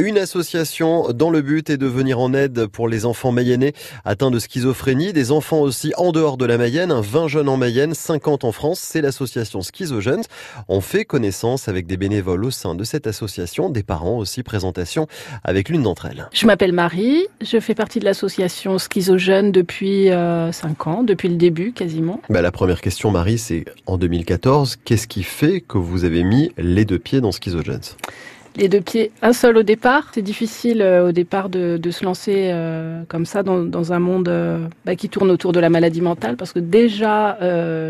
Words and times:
Une 0.00 0.16
association 0.16 1.12
dont 1.12 1.30
le 1.30 1.42
but 1.42 1.68
est 1.68 1.76
de 1.76 1.84
venir 1.84 2.20
en 2.20 2.32
aide 2.32 2.68
pour 2.68 2.88
les 2.88 3.04
enfants 3.04 3.32
mayennais 3.32 3.74
atteints 4.06 4.30
de 4.30 4.38
schizophrénie, 4.38 5.12
des 5.12 5.30
enfants 5.30 5.60
aussi 5.60 5.92
en 5.98 6.10
dehors 6.10 6.38
de 6.38 6.46
la 6.46 6.56
Mayenne, 6.56 6.90
20 6.90 7.28
jeunes 7.28 7.50
en 7.50 7.58
Mayenne, 7.58 7.92
50 7.92 8.44
en 8.44 8.50
France, 8.50 8.80
c'est 8.80 9.02
l'association 9.02 9.60
Schizogènes. 9.60 10.22
On 10.68 10.80
fait 10.80 11.04
connaissance 11.04 11.68
avec 11.68 11.86
des 11.86 11.98
bénévoles 11.98 12.46
au 12.46 12.50
sein 12.50 12.74
de 12.74 12.82
cette 12.82 13.06
association, 13.06 13.68
des 13.68 13.82
parents 13.82 14.16
aussi, 14.16 14.42
présentation 14.42 15.06
avec 15.44 15.68
l'une 15.68 15.82
d'entre 15.82 16.06
elles. 16.06 16.30
Je 16.32 16.46
m'appelle 16.46 16.72
Marie, 16.72 17.26
je 17.42 17.60
fais 17.60 17.74
partie 17.74 17.98
de 17.98 18.06
l'association 18.06 18.78
Schizogènes 18.78 19.52
depuis 19.52 20.06
5 20.06 20.12
euh, 20.12 20.50
ans, 20.86 21.02
depuis 21.02 21.28
le 21.28 21.36
début 21.36 21.72
quasiment. 21.72 22.22
Bah, 22.30 22.40
la 22.40 22.52
première 22.52 22.80
question 22.80 23.10
Marie, 23.10 23.36
c'est 23.36 23.66
en 23.84 23.98
2014, 23.98 24.76
qu'est-ce 24.82 25.06
qui 25.06 25.24
fait 25.24 25.60
que 25.60 25.76
vous 25.76 26.04
avez 26.04 26.24
mis 26.24 26.52
les 26.56 26.86
deux 26.86 26.98
pieds 26.98 27.20
dans 27.20 27.32
Schizogènes? 27.32 27.80
Les 28.56 28.68
deux 28.68 28.80
pieds, 28.80 29.12
un 29.22 29.32
seul 29.32 29.56
au 29.56 29.62
départ. 29.62 30.10
C'est 30.12 30.22
difficile 30.22 30.82
euh, 30.82 31.08
au 31.08 31.12
départ 31.12 31.48
de, 31.48 31.76
de 31.76 31.90
se 31.90 32.04
lancer 32.04 32.50
euh, 32.52 33.02
comme 33.08 33.26
ça 33.26 33.42
dans, 33.42 33.60
dans 33.60 33.92
un 33.92 33.98
monde 33.98 34.28
euh, 34.28 34.66
bah, 34.84 34.96
qui 34.96 35.08
tourne 35.08 35.30
autour 35.30 35.52
de 35.52 35.60
la 35.60 35.70
maladie 35.70 36.00
mentale 36.00 36.36
parce 36.36 36.52
que 36.52 36.58
déjà 36.58 37.38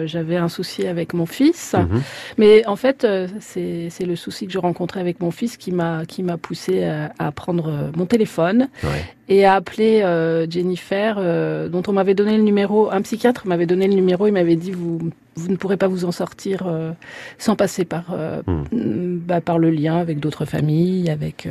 j'avais 0.06 0.36
un 0.36 0.48
souci 0.48 0.86
avec 0.86 1.14
mon 1.14 1.26
fils. 1.26 1.74
Mhm. 1.74 2.02
Mais 2.38 2.66
en 2.66 2.76
fait, 2.76 3.06
c'est 3.40 3.90
le 4.00 4.16
souci 4.16 4.46
que 4.46 4.52
je 4.52 4.58
rencontrais 4.58 5.00
avec 5.00 5.20
mon 5.20 5.30
fils 5.30 5.56
qui 5.56 5.72
m'a 5.72 6.04
qui 6.06 6.22
m'a 6.22 6.36
poussé 6.36 6.84
à, 6.84 7.12
à, 7.18 7.32
prendre 7.32 7.90
mon 7.96 8.06
téléphone 8.06 8.68
ouais 8.84 9.04
et 9.30 9.44
a 9.44 9.54
appelé 9.54 10.02
euh, 10.02 10.44
Jennifer, 10.50 11.14
euh, 11.18 11.68
dont 11.68 11.84
on 11.86 11.92
m'avait 11.92 12.14
donné 12.14 12.36
le 12.36 12.42
numéro. 12.42 12.90
Un 12.90 13.00
psychiatre 13.00 13.46
m'avait 13.46 13.64
donné 13.64 13.86
le 13.86 13.94
numéro. 13.94 14.26
Il 14.26 14.32
m'avait 14.32 14.56
dit 14.56 14.72
vous 14.72 14.98
vous 15.36 15.48
ne 15.48 15.56
pourrez 15.56 15.76
pas 15.76 15.86
vous 15.86 16.04
en 16.04 16.10
sortir 16.10 16.64
euh, 16.66 16.90
sans 17.38 17.54
passer 17.54 17.84
par 17.84 18.12
hmm. 18.46 19.18
bah, 19.24 19.40
par 19.40 19.58
le 19.58 19.70
lien 19.70 19.96
avec 19.96 20.18
d'autres 20.18 20.44
familles, 20.44 21.08
avec 21.08 21.48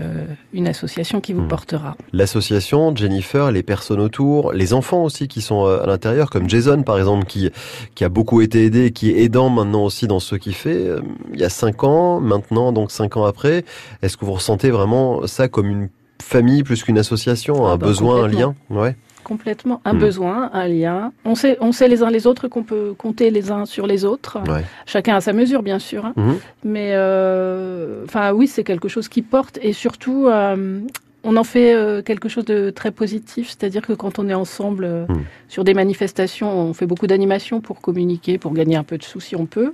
une 0.53 0.67
association 0.67 1.21
qui 1.21 1.31
vous 1.31 1.43
hmm. 1.43 1.47
portera. 1.47 1.95
L'association, 2.11 2.93
Jennifer, 2.95 3.51
les 3.51 3.63
personnes 3.63 4.01
autour, 4.01 4.51
les 4.51 4.73
enfants 4.73 5.05
aussi 5.05 5.29
qui 5.29 5.41
sont 5.41 5.65
à 5.65 5.87
l'intérieur, 5.87 6.29
comme 6.29 6.49
Jason 6.49 6.83
par 6.83 6.97
exemple, 6.97 7.25
qui 7.25 7.49
qui 7.95 8.03
a 8.03 8.09
beaucoup 8.09 8.41
été 8.41 8.65
aidé, 8.65 8.91
qui 8.91 9.09
est 9.09 9.23
aidant 9.23 9.49
maintenant 9.49 9.85
aussi 9.85 10.05
dans 10.05 10.19
ce 10.19 10.35
qu'il 10.35 10.53
fait. 10.53 10.85
Il 11.33 11.39
y 11.39 11.45
a 11.45 11.49
cinq 11.49 11.85
ans, 11.85 12.19
maintenant 12.19 12.73
donc 12.73 12.91
cinq 12.91 13.15
ans 13.15 13.23
après, 13.23 13.63
est-ce 14.03 14.17
que 14.17 14.25
vous 14.25 14.33
ressentez 14.33 14.69
vraiment 14.69 15.25
ça 15.25 15.47
comme 15.47 15.67
une 15.67 15.89
famille 16.21 16.63
plus 16.63 16.83
qu'une 16.83 16.97
association, 16.97 17.65
un 17.65 17.73
ah 17.73 17.77
bah, 17.77 17.87
besoin, 17.87 18.23
un 18.23 18.27
lien 18.27 18.55
ouais. 18.69 18.95
Complètement, 19.23 19.81
un 19.85 19.93
hmm. 19.93 19.99
besoin, 19.99 20.49
un 20.53 20.67
lien. 20.67 21.11
On 21.25 21.35
sait, 21.35 21.57
on 21.61 21.71
sait 21.71 21.87
les 21.87 22.01
uns 22.01 22.09
les 22.09 22.25
autres 22.25 22.47
qu'on 22.47 22.63
peut 22.63 22.93
compter 22.97 23.29
les 23.29 23.51
uns 23.51 23.65
sur 23.65 23.85
les 23.85 24.05
autres. 24.05 24.39
Chacun 24.85 25.15
à 25.15 25.21
sa 25.21 25.33
mesure, 25.33 25.61
bien 25.61 25.77
sûr. 25.77 26.05
Hein. 26.05 26.13
Hmm. 26.15 26.33
Mais, 26.63 26.91
euh, 26.93 28.05
enfin, 28.05 28.31
oui, 28.31 28.47
c'est 28.47 28.63
quelque 28.63 28.87
chose 28.87 29.07
qui 29.07 29.21
porte 29.21 29.59
et 29.61 29.73
surtout, 29.73 30.27
euh, 30.27 30.79
on 31.23 31.35
en 31.35 31.43
fait 31.43 31.75
euh, 31.75 32.01
quelque 32.01 32.29
chose 32.29 32.45
de 32.45 32.69
très 32.71 32.91
positif. 32.91 33.49
C'est-à-dire 33.49 33.85
que 33.85 33.93
quand 33.93 34.17
on 34.17 34.29
est 34.29 34.33
ensemble 34.33 35.05
hmm. 35.07 35.17
sur 35.47 35.63
des 35.63 35.73
manifestations, 35.73 36.49
on 36.51 36.73
fait 36.73 36.87
beaucoup 36.87 37.07
d'animations 37.07 37.61
pour 37.61 37.81
communiquer, 37.81 38.37
pour 38.37 38.53
gagner 38.53 38.77
un 38.77 38.83
peu 38.83 38.97
de 38.97 39.03
sous 39.03 39.19
si 39.19 39.35
on 39.35 39.45
peut. 39.45 39.73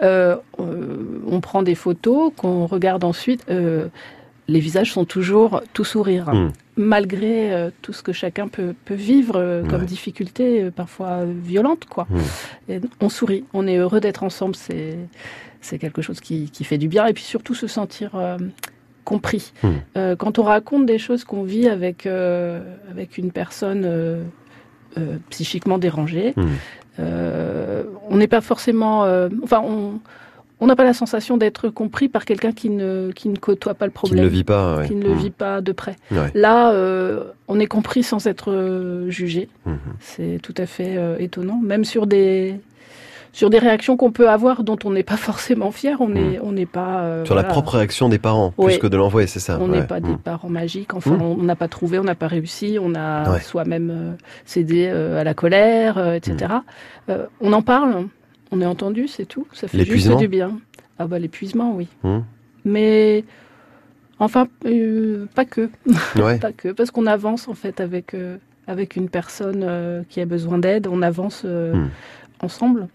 on 0.00 1.40
prend 1.42 1.62
des 1.62 1.74
photos 1.74 2.32
qu'on 2.36 2.66
regarde 2.66 3.04
ensuite 3.04 3.44
les 4.48 4.60
visages 4.60 4.92
sont 4.92 5.04
toujours 5.04 5.62
tout 5.72 5.84
sourire, 5.84 6.32
hmm. 6.32 6.52
malgré 6.76 7.52
euh, 7.52 7.70
tout 7.82 7.92
ce 7.92 8.02
que 8.02 8.12
chacun 8.12 8.48
peut, 8.48 8.74
vivre 8.90 9.36
euh, 9.36 9.64
comme 9.64 9.84
difficulté, 9.84 10.64
euh, 10.64 10.70
parfois 10.70 11.24
violente. 11.24 11.86
Quoi. 11.86 12.06
Hmm. 12.10 12.78
on 13.00 13.08
sourit, 13.08 13.44
on 13.52 13.66
est 13.66 13.76
heureux 13.76 14.00
d'être 14.00 14.22
ensemble, 14.22 14.54
c'est, 14.54 14.98
c'est 15.60 15.78
quelque 15.78 16.02
chose 16.02 16.20
qui, 16.20 16.48
fait 16.62 16.78
du 16.78 16.88
bien, 16.88 17.06
et 17.06 17.12
puis 17.12 17.24
surtout 17.24 17.54
se 17.54 17.66
sentir 17.66 18.12
compris. 19.04 19.52
Hmm. 19.62 20.14
quand 20.18 20.38
on 20.38 20.42
raconte 20.42 20.86
des 20.86 20.98
choses 20.98 21.24
qu'on 21.24 21.42
vit 21.42 21.68
avec, 21.68 22.06
avec 22.06 23.18
une 23.18 23.32
personne 23.32 24.24
psychiquement 25.30 25.78
dérangée, 25.78 26.34
on 26.98 28.16
n'est 28.16 28.28
pas 28.28 28.40
forcément... 28.40 29.02
enfin, 29.42 29.62
on 29.64 30.00
on 30.60 30.66
n'a 30.66 30.76
pas 30.76 30.84
la 30.84 30.94
sensation 30.94 31.36
d'être 31.36 31.68
compris 31.68 32.08
par 32.08 32.24
quelqu'un 32.24 32.52
qui 32.52 32.70
ne, 32.70 33.10
qui 33.14 33.28
ne 33.28 33.36
côtoie 33.36 33.74
pas 33.74 33.86
le 33.86 33.92
problème. 33.92 34.18
Qui 34.18 34.22
ne 34.22 34.28
le 34.28 34.32
vit 34.32 34.44
pas. 34.44 34.84
Qui 34.86 34.94
ne 34.94 35.02
le 35.02 35.14
mmh. 35.14 35.18
vit 35.18 35.30
pas 35.30 35.60
de 35.60 35.72
près. 35.72 35.96
Là, 36.34 36.72
euh, 36.72 37.24
on 37.48 37.58
est 37.58 37.66
compris 37.66 38.02
sans 38.02 38.26
être 38.26 38.52
euh, 38.52 39.10
jugé. 39.10 39.48
Mmh. 39.66 39.74
C'est 40.00 40.38
tout 40.42 40.54
à 40.56 40.66
fait 40.66 40.96
euh, 40.96 41.16
étonnant. 41.18 41.60
Même 41.62 41.84
sur 41.84 42.06
des, 42.06 42.60
sur 43.32 43.50
des 43.50 43.58
réactions 43.58 43.96
qu'on 43.96 44.12
peut 44.12 44.30
avoir 44.30 44.62
dont 44.62 44.78
on 44.84 44.92
n'est 44.92 45.02
pas 45.02 45.16
forcément 45.16 45.72
fier, 45.72 46.00
on 46.00 46.08
n'est 46.08 46.38
mmh. 46.38 46.42
on 46.44 46.52
n'est 46.52 46.66
pas 46.66 47.24
sur 47.24 47.34
la 47.34 47.44
propre 47.44 47.76
réaction 47.76 48.08
des 48.08 48.18
parents 48.18 48.52
plus 48.52 48.78
que 48.78 48.86
de 48.86 48.96
l'envoyer, 48.96 49.26
c'est 49.26 49.40
ça. 49.40 49.58
On 49.60 49.68
n'est 49.68 49.82
pas 49.82 49.98
des 49.98 50.16
parents 50.16 50.50
magiques. 50.50 50.94
Enfin, 50.94 51.18
on 51.20 51.42
n'a 51.42 51.56
pas 51.56 51.68
trouvé, 51.68 51.98
on 51.98 52.04
n'a 52.04 52.14
pas 52.14 52.28
réussi, 52.28 52.78
on 52.80 52.94
a 52.94 53.40
soi-même 53.40 54.16
cédé 54.44 54.86
à 54.86 55.24
la 55.24 55.34
colère, 55.34 56.14
etc. 56.14 56.54
on 57.40 57.52
en 57.52 57.62
parle, 57.62 58.06
on 58.50 58.60
est 58.60 58.66
entendu, 58.66 59.08
c'est 59.08 59.26
tout. 59.26 59.46
Ça 59.52 59.68
fait 59.68 59.84
juste 59.84 60.16
du 60.16 60.28
bien. 60.28 60.58
Ah 60.98 61.06
bah 61.06 61.18
l'épuisement, 61.18 61.74
oui. 61.74 61.88
Hum. 62.04 62.24
Mais 62.64 63.24
enfin, 64.18 64.48
euh, 64.64 65.26
pas 65.34 65.44
que. 65.44 65.70
pas 66.40 66.52
que, 66.52 66.68
parce 66.68 66.90
qu'on 66.90 67.06
avance 67.06 67.48
en 67.48 67.54
fait 67.54 67.80
avec, 67.80 68.14
euh, 68.14 68.36
avec 68.66 68.96
une 68.96 69.08
personne 69.08 69.62
euh, 69.64 70.02
qui 70.08 70.20
a 70.20 70.26
besoin 70.26 70.58
d'aide. 70.58 70.86
On 70.86 71.02
avance 71.02 71.44
hum 71.44 71.90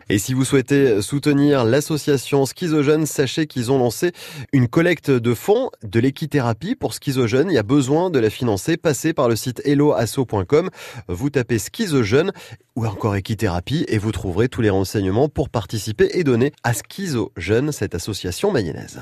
Et 0.10 0.18
si 0.18 0.34
vous 0.34 0.46
souhaitez 0.46 1.02
soutenir 1.02 1.64
l'association 1.66 2.46
Schizogène, 2.46 3.06
sachez 3.06 3.48
qu'ils 3.48 3.72
ont 3.72 3.78
lancé 3.78 4.12
une 4.54 4.68
collecte 4.68 5.12
de 5.12 5.34
fonds 5.34 5.70
de 5.84 6.00
l'équithérapie 6.00 6.76
pour 6.76 6.94
Schizogène. 6.94 7.50
Il 7.50 7.54
y 7.54 7.58
a 7.58 7.64
besoin 7.64 8.10
de 8.10 8.20
la 8.20 8.30
financer. 8.30 8.78
Passez 8.78 9.14
par 9.14 9.30
le 9.30 9.36
site 9.36 9.62
helloasso.com. 9.66 10.70
Vous 11.08 11.30
tapez 11.30 11.60
Schizogène 11.60 12.32
ou 12.76 12.86
encore 12.86 13.16
équithérapie 13.16 13.86
et 13.88 13.98
vous 13.98 14.12
trouverez 14.12 14.50
tous 14.50 14.62
les 14.62 14.70
renseignements 14.70 15.30
pour 15.30 15.50
participer 15.50 16.10
et 16.14 16.24
donner 16.24 16.54
à 16.64 16.74
Schizogène, 16.74 17.72
cette 17.72 17.96
association 17.96 18.52
mayonnaise. 18.52 19.02